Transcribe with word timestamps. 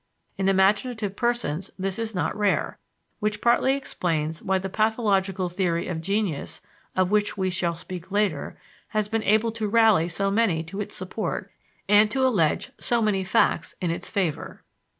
In 0.35 0.49
imaginative 0.49 1.15
persons 1.15 1.69
this 1.77 1.99
is 1.99 2.15
not 2.15 2.35
rare, 2.35 2.79
which 3.19 3.39
partly 3.39 3.75
explains 3.75 4.41
why 4.41 4.57
the 4.57 4.67
pathological 4.67 5.47
theory 5.47 5.87
of 5.87 6.01
genius 6.01 6.59
(of 6.95 7.11
which 7.11 7.37
we 7.37 7.51
shall 7.51 7.75
speak 7.75 8.11
later) 8.11 8.57
has 8.97 9.07
been 9.07 9.21
able 9.23 9.51
to 9.51 9.69
rally 9.69 10.09
so 10.09 10.31
many 10.31 10.63
to 10.63 10.81
its 10.81 10.95
support 10.95 11.51
and 11.87 12.09
to 12.09 12.25
allege 12.25 12.71
so 12.79 12.99
many 12.99 13.23
facts 13.23 13.75
in 13.79 13.91
its 13.91 14.09
favor. 14.09 14.63